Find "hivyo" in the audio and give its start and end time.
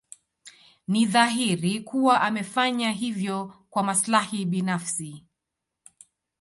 2.91-3.53